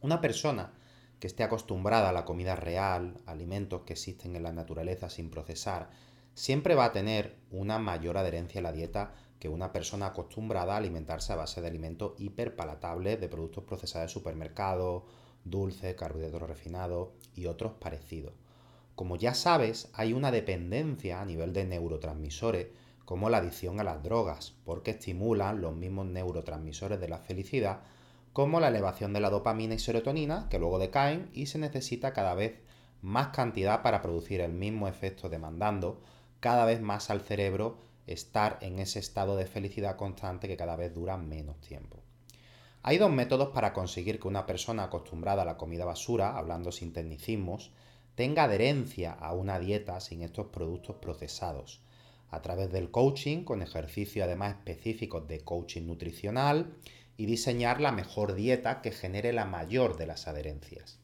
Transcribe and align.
Una 0.00 0.20
persona 0.20 0.72
que 1.18 1.26
esté 1.26 1.42
acostumbrada 1.42 2.10
a 2.10 2.12
la 2.12 2.24
comida 2.24 2.54
real, 2.54 3.18
alimentos 3.26 3.82
que 3.82 3.94
existen 3.94 4.36
en 4.36 4.44
la 4.44 4.52
naturaleza 4.52 5.10
sin 5.10 5.28
procesar, 5.28 5.90
siempre 6.34 6.76
va 6.76 6.84
a 6.84 6.92
tener 6.92 7.36
una 7.50 7.80
mayor 7.80 8.16
adherencia 8.16 8.60
a 8.60 8.62
la 8.62 8.72
dieta 8.72 9.12
que 9.40 9.48
una 9.48 9.72
persona 9.72 10.06
acostumbrada 10.06 10.74
a 10.74 10.76
alimentarse 10.76 11.32
a 11.32 11.36
base 11.36 11.60
de 11.60 11.66
alimentos 11.66 12.12
hiperpalatables, 12.18 13.20
de 13.20 13.28
productos 13.28 13.64
procesados 13.64 14.08
de 14.08 14.12
supermercado, 14.12 15.04
dulces, 15.44 15.96
carbohidratos 15.96 16.48
refinados 16.48 17.08
y 17.34 17.46
otros 17.46 17.72
parecidos. 17.72 18.34
Como 18.94 19.16
ya 19.16 19.34
sabes, 19.34 19.90
hay 19.94 20.12
una 20.12 20.30
dependencia 20.30 21.20
a 21.20 21.24
nivel 21.24 21.52
de 21.52 21.64
neurotransmisores, 21.64 22.68
como 23.04 23.30
la 23.30 23.38
adicción 23.38 23.80
a 23.80 23.84
las 23.84 24.02
drogas, 24.04 24.54
porque 24.64 24.92
estimulan 24.92 25.60
los 25.60 25.74
mismos 25.74 26.06
neurotransmisores 26.06 27.00
de 27.00 27.08
la 27.08 27.18
felicidad 27.18 27.80
como 28.38 28.60
la 28.60 28.68
elevación 28.68 29.12
de 29.12 29.18
la 29.18 29.30
dopamina 29.30 29.74
y 29.74 29.80
serotonina, 29.80 30.46
que 30.48 30.60
luego 30.60 30.78
decaen 30.78 31.28
y 31.32 31.46
se 31.46 31.58
necesita 31.58 32.12
cada 32.12 32.34
vez 32.36 32.60
más 33.02 33.30
cantidad 33.30 33.82
para 33.82 34.00
producir 34.00 34.40
el 34.40 34.52
mismo 34.52 34.86
efecto, 34.86 35.28
demandando 35.28 36.00
cada 36.38 36.64
vez 36.64 36.80
más 36.80 37.10
al 37.10 37.22
cerebro 37.22 37.78
estar 38.06 38.56
en 38.60 38.78
ese 38.78 39.00
estado 39.00 39.34
de 39.34 39.46
felicidad 39.46 39.96
constante 39.96 40.46
que 40.46 40.56
cada 40.56 40.76
vez 40.76 40.94
dura 40.94 41.16
menos 41.16 41.60
tiempo. 41.60 41.98
Hay 42.84 42.98
dos 42.98 43.10
métodos 43.10 43.48
para 43.48 43.72
conseguir 43.72 44.20
que 44.20 44.28
una 44.28 44.46
persona 44.46 44.84
acostumbrada 44.84 45.42
a 45.42 45.44
la 45.44 45.56
comida 45.56 45.84
basura, 45.84 46.38
hablando 46.38 46.70
sin 46.70 46.92
tecnicismos, 46.92 47.72
tenga 48.14 48.44
adherencia 48.44 49.14
a 49.14 49.32
una 49.32 49.58
dieta 49.58 49.98
sin 49.98 50.22
estos 50.22 50.46
productos 50.46 50.94
procesados. 51.02 51.82
A 52.30 52.40
través 52.40 52.70
del 52.70 52.92
coaching, 52.92 53.42
con 53.42 53.62
ejercicios 53.62 54.24
además 54.24 54.54
específicos 54.58 55.26
de 55.26 55.40
coaching 55.40 55.86
nutricional 55.88 56.76
y 57.18 57.26
diseñar 57.26 57.80
la 57.80 57.92
mejor 57.92 58.34
dieta 58.34 58.80
que 58.80 58.92
genere 58.92 59.34
la 59.34 59.44
mayor 59.44 59.98
de 59.98 60.06
las 60.06 60.28
adherencias. 60.28 61.00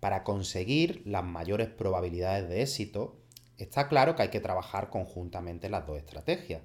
Para 0.00 0.24
conseguir 0.24 1.02
las 1.04 1.22
mayores 1.22 1.68
probabilidades 1.68 2.48
de 2.48 2.62
éxito, 2.62 3.18
está 3.58 3.86
claro 3.86 4.16
que 4.16 4.22
hay 4.22 4.30
que 4.30 4.40
trabajar 4.40 4.88
conjuntamente 4.88 5.68
las 5.68 5.86
dos 5.86 5.98
estrategias. 5.98 6.62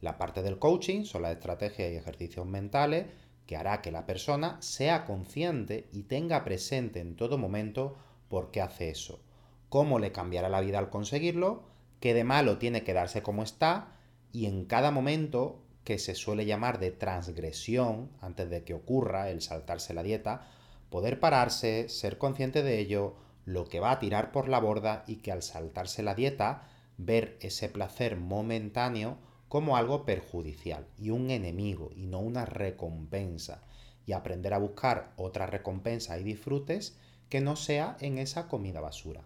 La 0.00 0.16
parte 0.16 0.42
del 0.42 0.58
coaching 0.58 1.04
son 1.04 1.22
las 1.22 1.32
estrategias 1.32 1.92
y 1.92 1.96
ejercicios 1.96 2.46
mentales 2.46 3.06
que 3.46 3.58
hará 3.58 3.82
que 3.82 3.92
la 3.92 4.06
persona 4.06 4.56
sea 4.62 5.04
consciente 5.04 5.88
y 5.92 6.04
tenga 6.04 6.42
presente 6.42 7.00
en 7.00 7.16
todo 7.16 7.36
momento 7.36 7.98
por 8.28 8.50
qué 8.50 8.62
hace 8.62 8.88
eso, 8.88 9.20
cómo 9.68 9.98
le 9.98 10.12
cambiará 10.12 10.48
la 10.48 10.62
vida 10.62 10.78
al 10.78 10.88
conseguirlo, 10.88 11.64
qué 12.00 12.14
de 12.14 12.24
malo 12.24 12.56
tiene 12.56 12.84
que 12.84 12.94
darse 12.94 13.22
como 13.22 13.42
está 13.42 13.92
y 14.32 14.46
en 14.46 14.64
cada 14.64 14.90
momento 14.90 15.59
que 15.84 15.98
se 15.98 16.14
suele 16.14 16.46
llamar 16.46 16.78
de 16.78 16.90
transgresión 16.90 18.10
antes 18.20 18.50
de 18.50 18.64
que 18.64 18.74
ocurra 18.74 19.30
el 19.30 19.42
saltarse 19.42 19.94
la 19.94 20.02
dieta, 20.02 20.46
poder 20.90 21.20
pararse, 21.20 21.88
ser 21.88 22.18
consciente 22.18 22.62
de 22.62 22.78
ello, 22.78 23.14
lo 23.44 23.64
que 23.64 23.80
va 23.80 23.92
a 23.92 23.98
tirar 23.98 24.32
por 24.32 24.48
la 24.48 24.60
borda 24.60 25.04
y 25.06 25.16
que 25.16 25.32
al 25.32 25.42
saltarse 25.42 26.02
la 26.02 26.14
dieta, 26.14 26.68
ver 26.98 27.38
ese 27.40 27.68
placer 27.68 28.16
momentáneo 28.16 29.18
como 29.48 29.76
algo 29.76 30.04
perjudicial 30.04 30.86
y 30.98 31.10
un 31.10 31.30
enemigo 31.30 31.90
y 31.96 32.06
no 32.06 32.20
una 32.20 32.44
recompensa 32.44 33.62
y 34.06 34.12
aprender 34.12 34.54
a 34.54 34.58
buscar 34.58 35.12
otra 35.16 35.46
recompensa 35.46 36.18
y 36.18 36.24
disfrutes 36.24 36.96
que 37.28 37.40
no 37.40 37.56
sea 37.56 37.96
en 38.00 38.18
esa 38.18 38.48
comida 38.48 38.80
basura. 38.80 39.22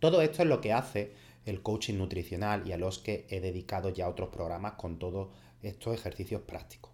Todo 0.00 0.22
esto 0.22 0.42
es 0.42 0.48
lo 0.48 0.60
que 0.60 0.72
hace 0.72 1.14
el 1.44 1.62
coaching 1.62 1.94
nutricional 1.94 2.66
y 2.66 2.72
a 2.72 2.78
los 2.78 2.98
que 2.98 3.26
he 3.28 3.40
dedicado 3.40 3.90
ya 3.90 4.08
otros 4.08 4.28
programas 4.28 4.74
con 4.74 4.98
todos 4.98 5.28
estos 5.62 5.94
ejercicios 5.94 6.42
prácticos. 6.42 6.92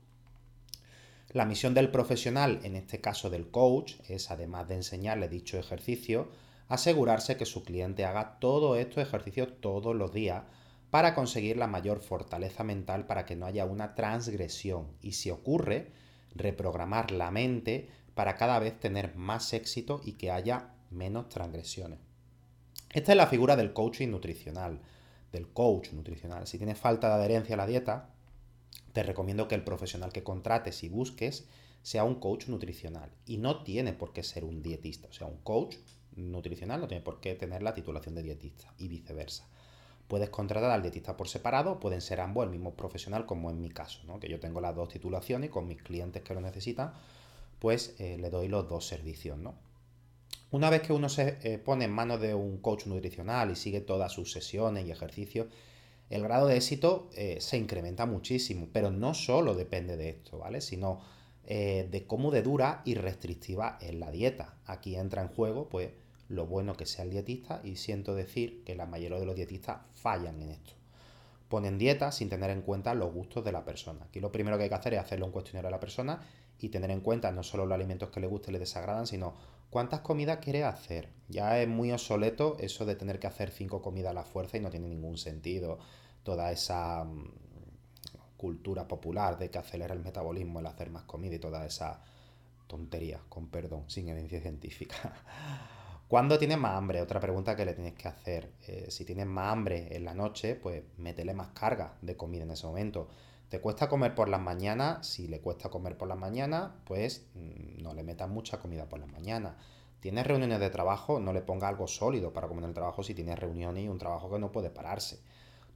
La 1.31 1.45
misión 1.45 1.75
del 1.75 1.91
profesional, 1.91 2.61
en 2.63 2.75
este 2.75 3.01
caso 3.01 3.29
del 3.29 3.51
coach, 3.51 3.95
es 4.09 4.31
además 4.31 4.67
de 4.69 4.77
enseñarle 4.77 5.29
dicho 5.29 5.59
ejercicio, 5.59 6.29
asegurarse 6.69 7.37
que 7.37 7.45
su 7.45 7.65
cliente 7.65 8.07
haga 8.07 8.39
todos 8.39 8.79
estos 8.79 9.03
ejercicios 9.03 9.61
todos 9.61 9.95
los 9.95 10.13
días 10.13 10.45
para 10.91 11.15
conseguir 11.15 11.59
la 11.59 11.67
mayor 11.67 12.01
fortaleza 12.01 12.65
mental 12.65 13.07
para 13.07 13.27
que 13.27 13.37
no 13.37 13.45
haya 13.45 13.67
una 13.67 13.95
transgresión 13.95 14.87
y 15.03 15.13
si 15.13 15.31
ocurre, 15.31 15.93
reprogramar 16.35 17.11
la 17.11 17.31
mente 17.31 17.91
para 18.15 18.37
cada 18.37 18.59
vez 18.59 18.79
tener 18.81 19.15
más 19.15 19.53
éxito 19.53 20.01
y 20.03 20.13
que 20.13 20.31
haya 20.31 20.73
menos 20.91 21.29
transgresiones. 21.29 22.08
Esta 22.91 23.13
es 23.13 23.17
la 23.19 23.27
figura 23.27 23.55
del 23.55 23.75
coaching 23.75 24.09
nutricional, 24.09 24.81
del 25.31 25.49
coach 25.49 25.93
nutricional. 25.93 26.47
Si 26.47 26.57
tienes 26.57 26.79
falta 26.79 27.09
de 27.09 27.15
adherencia 27.15 27.55
a 27.55 27.59
la 27.59 27.67
dieta, 27.67 28.09
te 28.95 29.03
recomiendo 29.03 29.47
que 29.47 29.55
el 29.55 29.63
profesional 29.63 30.11
que 30.11 30.23
contrates 30.23 30.83
y 30.83 30.89
busques 30.89 31.47
sea 31.83 32.05
un 32.05 32.15
coach 32.15 32.49
nutricional. 32.49 33.11
Y 33.27 33.37
no 33.37 33.63
tiene 33.63 33.93
por 33.93 34.15
qué 34.15 34.23
ser 34.23 34.45
un 34.45 34.63
dietista. 34.63 35.09
O 35.09 35.13
sea, 35.13 35.27
un 35.27 35.37
coach 35.39 35.77
nutricional 36.17 36.81
no 36.81 36.89
tiene 36.89 37.03
por 37.03 37.21
qué 37.21 37.35
tener 37.35 37.63
la 37.63 37.75
titulación 37.75 38.15
de 38.15 38.23
dietista 38.23 38.73
y 38.79 38.89
viceversa. 38.89 39.47
Puedes 40.09 40.31
contratar 40.31 40.71
al 40.71 40.81
dietista 40.81 41.15
por 41.15 41.29
separado, 41.29 41.81
pueden 41.81 42.01
ser 42.01 42.21
ambos 42.21 42.45
el 42.45 42.51
mismo 42.51 42.73
profesional, 42.75 43.27
como 43.27 43.51
en 43.51 43.61
mi 43.61 43.69
caso, 43.69 44.01
¿no? 44.07 44.19
que 44.19 44.31
yo 44.31 44.41
tengo 44.41 44.63
las 44.63 44.75
dos 44.75 44.89
titulaciones 44.89 45.51
y 45.51 45.53
con 45.53 45.69
mis 45.69 45.83
clientes 45.83 46.23
que 46.23 46.33
lo 46.33 46.41
necesitan, 46.41 46.95
pues 47.59 47.95
eh, 47.99 48.17
le 48.19 48.31
doy 48.31 48.49
los 48.49 48.67
dos 48.67 48.87
servicios. 48.87 49.37
¿no? 49.37 49.55
Una 50.51 50.71
vez 50.71 50.81
que 50.81 50.95
uno 50.95 51.11
se 51.11 51.37
eh, 51.43 51.59
pone 51.59 51.85
en 51.85 51.93
manos 51.93 52.21
de 52.21 52.35
un 52.35 52.59
coach 52.59 52.87
nutricional 52.87 53.51
y 53.51 53.57
sigue 53.57 53.83
todas 53.83 54.13
sus 54.13 54.33
sesiones 54.33 54.87
y 54.87 54.91
ejercicios, 54.91 55.49
el 56.09 56.23
grado 56.23 56.47
de 56.47 56.57
éxito 56.57 57.11
eh, 57.15 57.37
se 57.41 57.59
incrementa 57.59 58.07
muchísimo, 58.07 58.69
pero 58.73 58.91
no 58.91 59.13
solo 59.13 59.55
depende 59.55 59.99
de 59.99 60.09
esto, 60.09 60.39
¿vale? 60.39 60.63
Sino 60.63 61.03
eh, 61.45 61.87
de 61.91 62.07
cómo 62.07 62.31
de 62.31 62.43
dura 62.43 62.81
y 62.87 62.95
restrictiva 62.95 63.79
es 63.83 63.95
la 63.95 64.11
dieta. 64.11 64.57
Aquí 64.65 64.97
entra 64.97 65.21
en 65.21 65.29
juego, 65.29 65.69
pues, 65.69 65.91
lo 66.31 66.47
bueno 66.47 66.75
que 66.77 66.87
sea 66.87 67.05
el 67.05 67.11
dietista 67.11 67.61
y 67.63 67.77
siento 67.77 68.15
decir 68.15 68.63
que 68.65 68.75
la 68.75 68.87
mayoría 68.87 69.19
de 69.19 69.27
los 69.27 69.37
dietistas 69.37 69.81
fallan 69.95 70.41
en 70.41 70.51
esto. 70.51 70.73
Ponen 71.51 71.79
dieta 71.79 72.11
sin 72.11 72.29
tener 72.31 72.51
en 72.51 72.63
cuenta 72.63 72.95
los 72.95 73.13
gustos 73.13 73.45
de 73.45 73.53
la 73.53 73.65
persona. 73.65 74.05
Aquí 74.05 74.21
lo 74.21 74.33
primero 74.33 74.57
que 74.57 74.65
hay 74.65 74.69
que 74.69 74.75
hacer 74.75 74.95
es 74.95 75.01
hacerle 75.01 75.25
un 75.25 75.33
cuestionario 75.33 75.69
a 75.69 75.71
la 75.71 75.81
persona 75.81 76.21
y 76.59 76.69
tener 76.69 76.91
en 76.91 77.01
cuenta 77.01 77.33
no 77.33 77.43
solo 77.43 77.65
los 77.65 77.75
alimentos 77.75 78.11
que 78.11 78.21
le 78.21 78.27
gusten 78.27 78.51
y 78.51 78.53
le 78.55 78.59
desagradan, 78.59 79.07
sino 79.07 79.35
cuántas 79.71 80.01
comidas 80.01 80.39
quiere 80.39 80.65
hacer. 80.65 81.11
Ya 81.29 81.61
es 81.61 81.69
muy 81.69 81.93
obsoleto 81.93 82.57
eso 82.59 82.87
de 82.87 82.97
tener 82.97 83.19
que 83.19 83.27
hacer 83.27 83.51
cinco 83.51 83.83
comidas 83.83 84.11
a 84.11 84.15
la 84.15 84.25
fuerza 84.25 84.57
y 84.57 84.61
no 84.61 84.71
tiene 84.71 84.89
ningún 84.89 85.19
sentido 85.19 85.79
toda 86.23 86.51
esa 86.53 87.05
mm, 87.05 87.33
cultura 88.37 88.87
popular 88.87 89.39
de 89.39 89.51
que 89.51 89.59
acelera 89.59 89.95
el 89.95 90.01
metabolismo 90.01 90.61
el 90.61 90.67
hacer 90.67 90.91
más 90.91 91.05
comida 91.05 91.35
y 91.35 91.39
toda 91.39 91.67
esa 91.67 92.01
tonterías, 92.67 93.23
con 93.29 93.49
perdón, 93.49 93.85
sin 93.89 94.09
evidencia 94.09 94.41
científica. 94.41 94.97
¿Cuándo 96.09 96.39
tienes 96.39 96.59
más 96.59 96.77
hambre? 96.77 97.03
Otra 97.03 97.21
pregunta 97.21 97.55
que 97.55 97.67
le 97.67 97.75
tienes 97.75 97.95
que 97.95 98.09
hacer. 98.09 98.53
Eh, 98.67 98.87
si 98.91 99.05
tienes 99.05 99.27
más 99.27 99.53
hambre 99.53 99.95
en 99.95 100.05
la 100.05 100.15
noche, 100.15 100.55
pues 100.55 100.83
métele 100.97 101.35
más 101.35 101.49
carga 101.49 101.99
de 102.01 102.17
comida 102.17 102.45
en 102.45 102.53
ese 102.53 102.67
momento. 102.67 103.09
¿Te 103.49 103.61
cuesta 103.61 103.89
comer 103.89 104.15
por 104.15 104.29
las 104.29 104.41
mañanas? 104.41 105.07
Si 105.07 105.27
le 105.27 105.41
cuesta 105.41 105.71
comer 105.71 105.97
por 105.97 106.07
las 106.07 106.19
mañanas, 106.19 106.73
pues 106.85 107.27
mm, 107.35 107.83
no 107.83 107.95
le 107.95 108.03
metas 108.03 108.29
mucha 108.29 108.59
comida 108.59 108.89
por 108.89 109.01
las 109.01 109.11
mañanas. 109.11 109.55
¿Tienes 110.01 110.27
reuniones 110.27 110.61
de 110.61 110.71
trabajo? 110.71 111.19
No 111.19 111.33
le 111.33 111.41
ponga 111.41 111.67
algo 111.67 111.87
sólido 111.87 112.33
para 112.33 112.47
comer 112.47 112.65
en 112.65 112.71
el 112.71 112.75
trabajo 112.75 113.03
si 113.03 113.15
tienes 113.15 113.39
reuniones 113.39 113.85
y 113.85 113.89
un 113.89 113.99
trabajo 113.99 114.31
que 114.31 114.39
no 114.39 114.53
puede 114.53 114.71
pararse. 114.71 115.21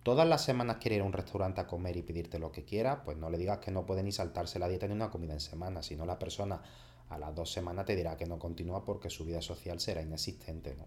Todas 0.02 0.28
las 0.28 0.44
semanas 0.44 0.76
quiere 0.80 0.96
ir 0.96 1.02
a 1.02 1.04
un 1.04 1.12
restaurante 1.12 1.60
a 1.60 1.66
comer 1.66 1.96
y 1.96 2.02
pedirte 2.02 2.38
lo 2.38 2.52
que 2.52 2.64
quiera, 2.64 3.04
pues 3.04 3.16
no 3.16 3.30
le 3.30 3.38
digas 3.38 3.58
que 3.58 3.70
no 3.70 3.86
puede 3.86 4.02
ni 4.02 4.12
saltarse 4.12 4.58
la 4.58 4.68
dieta 4.68 4.86
ni 4.86 4.94
una 4.94 5.10
comida 5.10 5.32
en 5.32 5.40
semana, 5.40 5.82
si 5.82 5.96
no 5.96 6.04
la 6.04 6.18
persona 6.18 6.60
a 7.08 7.18
las 7.18 7.34
dos 7.34 7.52
semanas 7.52 7.86
te 7.86 7.94
dirá 7.94 8.16
que 8.16 8.26
no 8.26 8.38
continúa 8.38 8.84
porque 8.84 9.10
su 9.10 9.24
vida 9.24 9.40
social 9.40 9.80
será 9.80 10.02
inexistente. 10.02 10.74
¿no? 10.74 10.86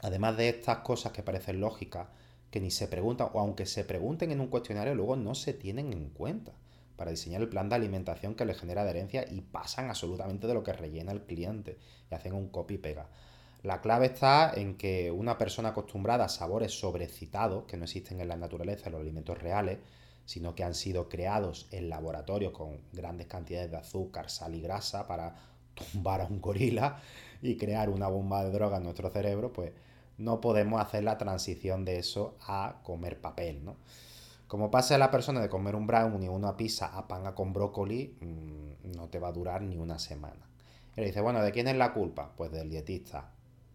Además 0.00 0.36
de 0.36 0.48
estas 0.48 0.78
cosas 0.78 1.12
que 1.12 1.22
parecen 1.22 1.60
lógicas, 1.60 2.08
que 2.56 2.60
ni 2.62 2.70
se 2.70 2.88
preguntan, 2.88 3.28
o 3.34 3.40
aunque 3.40 3.66
se 3.66 3.84
pregunten 3.84 4.30
en 4.30 4.40
un 4.40 4.46
cuestionario, 4.46 4.94
luego 4.94 5.14
no 5.14 5.34
se 5.34 5.52
tienen 5.52 5.92
en 5.92 6.08
cuenta 6.08 6.52
para 6.96 7.10
diseñar 7.10 7.42
el 7.42 7.50
plan 7.50 7.68
de 7.68 7.74
alimentación 7.74 8.34
que 8.34 8.46
le 8.46 8.54
genera 8.54 8.80
adherencia 8.80 9.26
y 9.30 9.42
pasan 9.42 9.90
absolutamente 9.90 10.46
de 10.46 10.54
lo 10.54 10.62
que 10.62 10.72
rellena 10.72 11.12
el 11.12 11.20
cliente 11.20 11.76
y 12.10 12.14
hacen 12.14 12.32
un 12.32 12.48
copy-pega. 12.48 13.10
La 13.62 13.82
clave 13.82 14.06
está 14.06 14.54
en 14.54 14.78
que 14.78 15.10
una 15.10 15.36
persona 15.36 15.68
acostumbrada 15.68 16.24
a 16.24 16.28
sabores 16.30 16.72
sobrecitados, 16.72 17.66
que 17.66 17.76
no 17.76 17.84
existen 17.84 18.22
en 18.22 18.28
la 18.28 18.38
naturaleza, 18.38 18.86
en 18.86 18.92
los 18.92 19.02
alimentos 19.02 19.36
reales, 19.36 19.76
sino 20.24 20.54
que 20.54 20.64
han 20.64 20.74
sido 20.74 21.10
creados 21.10 21.68
en 21.72 21.90
laboratorio 21.90 22.54
con 22.54 22.80
grandes 22.90 23.26
cantidades 23.26 23.70
de 23.70 23.76
azúcar, 23.76 24.30
sal 24.30 24.54
y 24.54 24.62
grasa 24.62 25.06
para 25.06 25.36
tumbar 25.74 26.22
a 26.22 26.24
un 26.24 26.40
gorila 26.40 27.02
y 27.42 27.58
crear 27.58 27.90
una 27.90 28.08
bomba 28.08 28.42
de 28.42 28.50
droga 28.50 28.78
en 28.78 28.84
nuestro 28.84 29.10
cerebro, 29.10 29.52
pues 29.52 29.72
no 30.18 30.40
podemos 30.40 30.80
hacer 30.80 31.04
la 31.04 31.18
transición 31.18 31.84
de 31.84 31.98
eso 31.98 32.36
a 32.46 32.80
comer 32.82 33.20
papel, 33.20 33.64
¿no? 33.64 33.76
Como 34.46 34.70
pase 34.70 34.94
a 34.94 34.98
la 34.98 35.10
persona 35.10 35.40
de 35.40 35.48
comer 35.48 35.74
un 35.74 35.86
brownie 35.86 36.28
una 36.28 36.56
pizza 36.56 36.96
a 36.96 37.08
panga 37.08 37.34
con 37.34 37.52
brócoli, 37.52 38.16
mm, 38.20 38.96
no 38.96 39.08
te 39.08 39.18
va 39.18 39.28
a 39.28 39.32
durar 39.32 39.62
ni 39.62 39.76
una 39.76 39.98
semana. 39.98 40.46
Le 40.94 41.06
dice, 41.06 41.20
bueno, 41.20 41.42
¿de 41.42 41.52
quién 41.52 41.68
es 41.68 41.76
la 41.76 41.92
culpa? 41.92 42.32
Pues 42.36 42.52
del 42.52 42.70
dietista, 42.70 43.32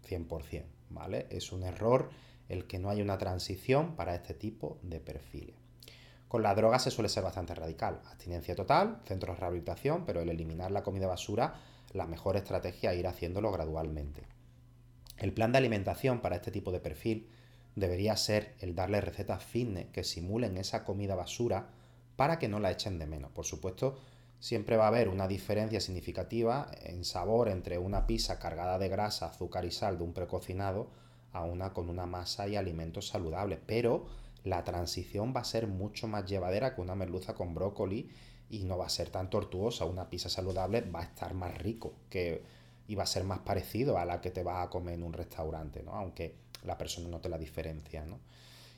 100%, 0.07 0.65
¿vale? 0.89 1.27
Es 1.29 1.51
un 1.51 1.63
error 1.63 2.09
el 2.47 2.67
que 2.67 2.79
no 2.79 2.89
haya 2.89 3.03
una 3.03 3.17
transición 3.17 3.95
para 3.95 4.15
este 4.15 4.33
tipo 4.33 4.77
de 4.81 4.99
perfiles. 4.99 5.55
Con 6.27 6.43
la 6.43 6.55
droga 6.55 6.79
se 6.79 6.91
suele 6.91 7.09
ser 7.09 7.23
bastante 7.23 7.53
radical. 7.53 7.99
Abstinencia 8.05 8.55
total, 8.55 9.01
centros 9.05 9.35
de 9.35 9.41
rehabilitación, 9.41 10.05
pero 10.05 10.21
el 10.21 10.29
eliminar 10.29 10.71
la 10.71 10.83
comida 10.83 11.07
basura, 11.07 11.55
la 11.91 12.07
mejor 12.07 12.37
estrategia 12.37 12.93
es 12.93 12.99
ir 12.99 13.07
haciéndolo 13.07 13.51
gradualmente. 13.51 14.23
El 15.21 15.33
plan 15.33 15.51
de 15.51 15.59
alimentación 15.59 16.19
para 16.19 16.37
este 16.37 16.49
tipo 16.49 16.71
de 16.71 16.79
perfil 16.79 17.29
debería 17.75 18.17
ser 18.17 18.55
el 18.59 18.73
darle 18.73 19.01
recetas 19.01 19.43
fitness 19.43 19.85
que 19.93 20.03
simulen 20.03 20.57
esa 20.57 20.83
comida 20.83 21.13
basura 21.13 21.69
para 22.15 22.39
que 22.39 22.47
no 22.47 22.59
la 22.59 22.71
echen 22.71 22.97
de 22.97 23.05
menos. 23.05 23.29
Por 23.29 23.45
supuesto, 23.45 23.99
siempre 24.39 24.77
va 24.77 24.85
a 24.85 24.87
haber 24.87 25.09
una 25.09 25.27
diferencia 25.27 25.79
significativa 25.79 26.71
en 26.81 27.05
sabor 27.05 27.49
entre 27.49 27.77
una 27.77 28.07
pizza 28.07 28.39
cargada 28.39 28.79
de 28.79 28.89
grasa, 28.89 29.27
azúcar 29.27 29.63
y 29.63 29.69
sal 29.69 29.99
de 29.99 30.05
un 30.05 30.13
precocinado 30.13 30.87
a 31.33 31.43
una 31.43 31.71
con 31.71 31.87
una 31.87 32.07
masa 32.07 32.47
y 32.47 32.55
alimentos 32.55 33.07
saludables, 33.07 33.59
pero 33.63 34.07
la 34.43 34.63
transición 34.63 35.35
va 35.35 35.41
a 35.41 35.45
ser 35.45 35.67
mucho 35.67 36.07
más 36.07 36.25
llevadera 36.25 36.73
que 36.73 36.81
una 36.81 36.95
merluza 36.95 37.35
con 37.35 37.53
brócoli 37.53 38.09
y 38.49 38.63
no 38.63 38.75
va 38.75 38.87
a 38.87 38.89
ser 38.89 39.11
tan 39.11 39.29
tortuosa. 39.29 39.85
Una 39.85 40.09
pizza 40.09 40.29
saludable 40.29 40.81
va 40.81 41.01
a 41.01 41.03
estar 41.03 41.35
más 41.35 41.55
rico 41.59 41.93
que, 42.09 42.41
y 42.87 42.95
va 42.95 43.03
a 43.03 43.07
ser 43.07 43.23
más 43.23 43.39
parecido 43.39 43.97
a 43.97 44.05
la 44.05 44.21
que 44.21 44.31
te 44.31 44.43
vas 44.43 44.65
a 44.65 44.69
comer 44.69 44.95
en 44.95 45.03
un 45.03 45.13
restaurante, 45.13 45.83
¿no? 45.83 45.93
aunque 45.93 46.35
la 46.63 46.77
persona 46.77 47.07
no 47.07 47.19
te 47.19 47.29
la 47.29 47.37
diferencia. 47.37 48.05
¿no? 48.05 48.19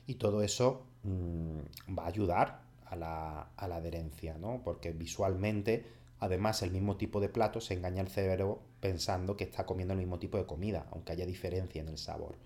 Y 0.06 0.14
todo 0.14 0.42
eso 0.42 0.86
mm, 1.02 1.96
va 1.98 2.04
a 2.04 2.08
ayudar 2.08 2.62
a 2.86 2.96
la, 2.96 3.48
a 3.56 3.68
la 3.68 3.76
adherencia, 3.76 4.38
¿no? 4.38 4.60
porque 4.64 4.92
visualmente, 4.92 5.86
además, 6.20 6.62
el 6.62 6.70
mismo 6.70 6.96
tipo 6.96 7.20
de 7.20 7.28
plato 7.28 7.60
se 7.60 7.74
engaña 7.74 8.02
al 8.02 8.08
cerebro 8.08 8.60
pensando 8.80 9.36
que 9.36 9.44
está 9.44 9.66
comiendo 9.66 9.94
el 9.94 10.00
mismo 10.00 10.18
tipo 10.18 10.38
de 10.38 10.46
comida, 10.46 10.86
aunque 10.92 11.12
haya 11.12 11.26
diferencia 11.26 11.80
en 11.80 11.88
el 11.88 11.98
sabor. 11.98 12.36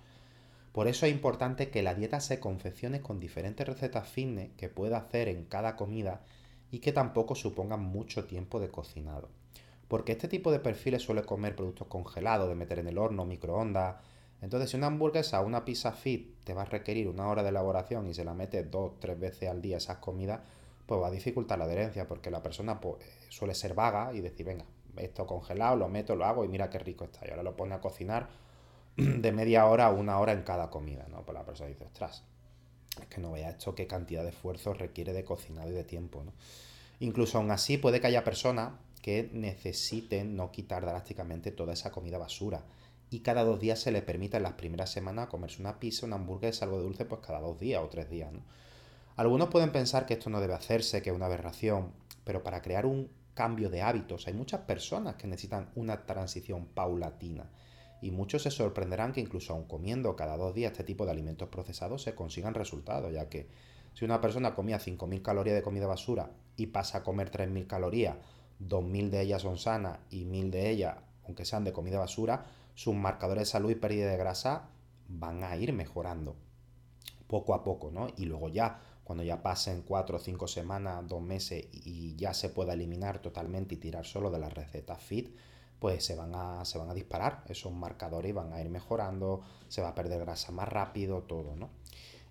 Por 0.73 0.87
eso 0.87 1.07
es 1.07 1.13
importante 1.13 1.71
que 1.71 1.83
la 1.83 1.95
dieta 1.95 2.21
se 2.21 2.39
confeccione 2.39 3.01
con 3.01 3.19
diferentes 3.19 3.67
recetas 3.67 4.09
fitness 4.09 4.51
que 4.57 4.69
pueda 4.69 4.99
hacer 4.99 5.29
en 5.29 5.45
cada 5.45 5.75
comida 5.75 6.23
y 6.71 6.79
que 6.79 6.93
tampoco 6.93 7.35
supongan 7.35 7.83
mucho 7.83 8.27
tiempo 8.27 8.61
de 8.61 8.69
cocinado. 8.69 9.29
Porque 9.89 10.13
este 10.13 10.29
tipo 10.29 10.53
de 10.53 10.61
perfiles 10.61 11.03
suele 11.03 11.23
comer 11.23 11.57
productos 11.57 11.89
congelados, 11.89 12.49
de 12.49 12.55
meter 12.55 12.79
en 12.79 12.89
el 12.89 12.99
horno, 12.99 13.25
microondas. 13.25 13.97
Entonces, 14.43 14.71
si 14.71 14.77
una 14.77 14.87
hamburguesa 14.87 15.41
o 15.41 15.47
una 15.47 15.65
pizza 15.65 15.93
fit 15.93 16.45
te 16.45 16.55
va 16.55 16.63
a 16.63 16.67
requerir 16.67 17.09
una 17.09 17.27
hora 17.27 17.43
de 17.43 17.49
elaboración 17.49 18.07
y 18.07 18.15
se 18.15 18.25
la 18.25 18.35
mete 18.35 18.63
dos, 18.65 19.01
tres 19.01 19.19
veces 19.19 19.49
al 19.49 19.63
día 19.63 19.79
esas 19.79 19.99
comidas, 19.99 20.41
pues 20.87 21.01
va 21.01 21.09
a 21.09 21.11
dificultar 21.11 21.59
la 21.59 21.65
adherencia 21.65 22.07
porque 22.07 22.31
la 22.31 22.43
persona 22.43 22.81
pues, 22.81 22.97
suele 23.29 23.55
ser 23.55 23.75
vaga 23.75 24.13
y 24.15 24.21
decir, 24.21 24.47
venga, 24.47 24.65
esto 24.97 25.27
congelado, 25.27 25.77
lo 25.77 25.89
meto, 25.89 26.17
lo 26.17 26.25
hago 26.25 26.45
y 26.45 26.49
mira 26.49 26.71
qué 26.71 26.79
rico 26.79 27.05
está. 27.05 27.27
Y 27.27 27.31
ahora 27.31 27.43
lo 27.43 27.57
pone 27.57 27.75
a 27.75 27.81
cocinar 27.81 28.29
de 28.97 29.33
media 29.33 29.67
hora 29.67 29.87
a 29.87 29.91
una 29.91 30.19
hora 30.19 30.33
en 30.33 30.43
cada 30.43 30.71
comida, 30.71 31.07
¿no? 31.09 31.23
Pues 31.25 31.37
la 31.37 31.45
persona 31.45 31.69
dice, 31.71 31.85
ostras, 31.85 32.25
es 33.01 33.07
que 33.07 33.21
no 33.21 33.33
vea 33.33 33.51
esto 33.51 33.75
qué 33.75 33.87
cantidad 33.87 34.23
de 34.23 34.31
esfuerzo 34.31 34.75
requiere 34.75 35.13
de 35.13 35.25
cocinado 35.25 35.71
y 35.71 35.75
de 35.75 35.85
tiempo. 35.85 36.23
Incluso 37.01 37.39
aún 37.39 37.51
así 37.51 37.79
puede 37.79 38.01
que 38.01 38.09
haya 38.09 38.25
personas 38.25 38.73
que 39.09 39.31
necesiten 39.33 40.37
no 40.37 40.53
quitar 40.53 40.85
drásticamente 40.85 41.51
toda 41.51 41.73
esa 41.73 41.91
comida 41.91 42.19
basura 42.19 42.67
y 43.09 43.21
cada 43.21 43.43
dos 43.43 43.59
días 43.59 43.79
se 43.79 43.91
le 43.91 44.03
permita 44.03 44.37
en 44.37 44.43
las 44.43 44.53
primeras 44.53 44.91
semanas 44.91 45.29
comerse 45.29 45.63
una 45.63 45.81
pizza, 45.81 46.05
una 46.05 46.17
hamburguesa, 46.17 46.67
algo 46.67 46.77
de 46.77 46.85
dulce, 46.85 47.07
pues 47.07 47.23
cada 47.27 47.41
dos 47.41 47.59
días 47.59 47.83
o 47.83 47.89
tres 47.89 48.11
días, 48.11 48.31
¿no? 48.31 48.43
Algunos 49.17 49.49
pueden 49.49 49.73
pensar 49.73 50.05
que 50.05 50.13
esto 50.13 50.29
no 50.29 50.43
debe 50.43 50.53
hacerse, 50.53 51.01
que 51.01 51.09
es 51.09 51.17
una 51.17 51.25
aberración, 51.25 51.93
pero 52.25 52.43
para 52.43 52.61
crear 52.61 52.85
un 52.85 53.09
cambio 53.33 53.71
de 53.71 53.81
hábitos 53.81 54.27
hay 54.27 54.35
muchas 54.35 54.61
personas 54.61 55.15
que 55.15 55.27
necesitan 55.27 55.71
una 55.75 56.05
transición 56.05 56.67
paulatina 56.67 57.49
y 58.03 58.11
muchos 58.11 58.43
se 58.43 58.51
sorprenderán 58.51 59.13
que 59.15 59.23
incluso 59.23 59.55
aun 59.55 59.65
comiendo 59.65 60.17
cada 60.17 60.37
dos 60.37 60.55
días 60.55 60.73
este 60.73 60.85
tipo 60.85 61.07
de 61.07 61.13
alimentos 61.13 61.49
procesados 61.49 62.03
se 62.03 62.15
consigan 62.15 62.53
resultados, 62.53 63.11
ya 63.11 63.31
que 63.31 63.49
si 63.95 64.05
una 64.05 64.21
persona 64.21 64.55
comía 64.55 64.79
5.000 64.79 65.23
calorías 65.23 65.57
de 65.57 65.63
comida 65.63 65.87
basura 65.87 66.31
y 66.59 66.67
pasa 66.67 66.99
a 66.99 67.03
comer 67.03 67.31
3.000 67.31 67.67
calorías, 67.67 68.17
2.000 68.61 69.11
de 69.11 69.21
ellas 69.21 69.43
son 69.43 69.59
sanas 69.59 69.99
y 70.11 70.25
1.000 70.25 70.51
de 70.51 70.71
ellas, 70.71 70.97
aunque 71.25 71.45
sean 71.45 71.65
de 71.65 71.73
comida 71.73 71.99
basura, 71.99 72.47
sus 72.75 72.95
marcadores 72.95 73.43
de 73.43 73.47
salud 73.47 73.71
y 73.71 73.75
pérdida 73.75 74.11
de 74.11 74.17
grasa 74.17 74.69
van 75.09 75.43
a 75.43 75.57
ir 75.57 75.73
mejorando 75.73 76.37
poco 77.27 77.55
a 77.55 77.63
poco, 77.63 77.91
¿no? 77.91 78.09
Y 78.17 78.25
luego 78.25 78.49
ya, 78.49 78.81
cuando 79.05 79.23
ya 79.23 79.43
pasen 79.43 79.83
4 79.83 80.17
o 80.17 80.21
5 80.21 80.49
semanas, 80.49 81.07
2 81.07 81.23
meses 81.23 81.67
y 81.73 82.17
ya 82.17 82.35
se 82.35 82.49
pueda 82.49 82.73
eliminar 82.73 83.21
totalmente 83.21 83.75
y 83.75 83.79
tirar 83.79 84.07
solo 84.07 84.31
de 84.31 84.39
la 84.39 84.49
receta 84.49 84.97
fit, 84.97 85.37
pues 85.79 86.05
se 86.05 86.17
van, 86.17 86.35
a, 86.35 86.65
se 86.65 86.79
van 86.79 86.91
a 86.91 86.95
disparar 86.95 87.45
esos 87.49 87.73
marcadores 87.73 88.31
y 88.31 88.33
van 88.33 88.53
a 88.53 88.61
ir 88.61 88.69
mejorando, 88.69 89.43
se 89.69 89.83
va 89.83 89.91
a 89.91 89.95
perder 89.95 90.21
grasa 90.21 90.51
más 90.53 90.69
rápido, 90.69 91.23
todo, 91.23 91.55
¿no? 91.55 91.71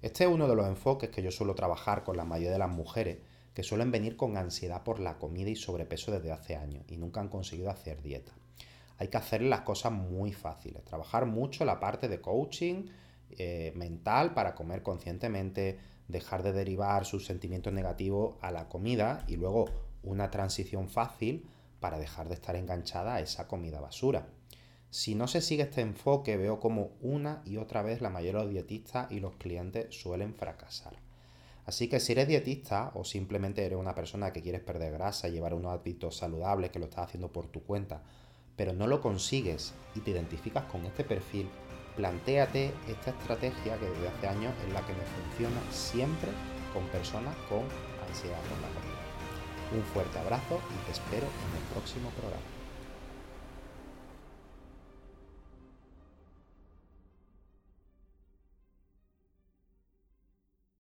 Este 0.01 0.25
es 0.25 0.29
uno 0.29 0.47
de 0.47 0.55
los 0.55 0.67
enfoques 0.67 1.09
que 1.09 1.23
yo 1.23 1.31
suelo 1.31 1.55
trabajar 1.55 2.03
con 2.03 2.17
la 2.17 2.25
mayoría 2.25 2.51
de 2.51 2.59
las 2.59 2.69
mujeres 2.69 3.19
que 3.57 3.63
suelen 3.63 3.89
venir 3.89 4.15
con 4.17 4.37
ansiedad 4.37 4.83
por 4.83 4.99
la 4.99 5.17
comida 5.17 5.49
y 5.49 5.55
sobrepeso 5.55 6.11
desde 6.11 6.31
hace 6.31 6.55
años 6.55 6.85
y 6.89 6.97
nunca 6.97 7.21
han 7.21 7.27
conseguido 7.27 7.71
hacer 7.71 8.03
dieta. 8.03 8.31
Hay 8.99 9.07
que 9.07 9.17
hacer 9.17 9.41
las 9.41 9.61
cosas 9.61 9.91
muy 9.91 10.31
fáciles, 10.31 10.85
trabajar 10.85 11.25
mucho 11.25 11.65
la 11.65 11.79
parte 11.79 12.07
de 12.07 12.21
coaching 12.21 12.85
eh, 13.31 13.73
mental 13.75 14.35
para 14.35 14.53
comer 14.53 14.83
conscientemente, 14.83 15.79
dejar 16.07 16.43
de 16.43 16.53
derivar 16.53 17.05
sus 17.05 17.25
sentimientos 17.25 17.73
negativos 17.73 18.35
a 18.41 18.51
la 18.51 18.69
comida 18.69 19.25
y 19.27 19.37
luego 19.37 19.65
una 20.03 20.29
transición 20.29 20.87
fácil 20.87 21.49
para 21.79 21.97
dejar 21.97 22.27
de 22.27 22.35
estar 22.35 22.55
enganchada 22.55 23.15
a 23.15 23.21
esa 23.21 23.47
comida 23.47 23.81
basura. 23.81 24.27
Si 24.91 25.15
no 25.15 25.27
se 25.27 25.41
sigue 25.41 25.63
este 25.63 25.81
enfoque, 25.81 26.37
veo 26.37 26.59
como 26.59 26.91
una 27.01 27.41
y 27.43 27.57
otra 27.57 27.81
vez 27.81 28.01
la 28.01 28.11
mayoría 28.11 28.41
de 28.41 28.43
los 28.43 28.53
dietistas 28.53 29.11
y 29.11 29.19
los 29.19 29.35
clientes 29.37 29.99
suelen 29.99 30.35
fracasar. 30.35 31.06
Así 31.67 31.89
que 31.89 31.99
si 31.99 32.13
eres 32.13 32.29
dietista 32.29 32.91
o 32.95 33.03
simplemente 33.03 33.65
eres 33.65 33.77
una 33.77 33.93
persona 33.93 34.31
que 34.31 34.41
quieres 34.41 34.61
perder 34.61 34.93
grasa 34.93 35.27
llevar 35.27 35.53
unos 35.53 35.73
hábitos 35.73 36.15
saludables 36.15 36.71
que 36.71 36.79
lo 36.79 36.85
estás 36.85 37.07
haciendo 37.07 37.29
por 37.29 37.47
tu 37.47 37.61
cuenta, 37.61 38.01
pero 38.55 38.71
no 38.71 38.87
lo 38.87 39.01
consigues 39.01 39.73
y 39.93 39.99
te 39.99 40.11
identificas 40.11 40.63
con 40.71 40.85
este 40.85 41.03
perfil, 41.03 41.49
plantéate 41.97 42.71
esta 42.87 43.11
estrategia 43.11 43.77
que 43.77 43.89
desde 43.89 44.07
hace 44.07 44.27
años 44.27 44.53
es 44.65 44.73
la 44.73 44.85
que 44.87 44.93
me 44.93 45.03
funciona 45.03 45.61
siempre 45.69 46.31
con 46.73 46.87
personas 46.87 47.35
con 47.49 47.63
ansiedad 48.07 48.39
por 48.43 48.61
la 48.61 48.69
comida. 48.69 49.75
Un 49.75 49.83
fuerte 49.91 50.19
abrazo 50.19 50.61
y 50.71 50.85
te 50.85 50.93
espero 50.93 51.27
en 51.27 51.57
el 51.57 51.63
próximo 51.73 52.09
programa. 52.11 52.56